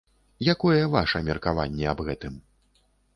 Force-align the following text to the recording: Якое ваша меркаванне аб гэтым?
Якое 0.53 0.79
ваша 0.95 1.21
меркаванне 1.27 1.85
аб 1.91 1.99
гэтым? 2.09 2.41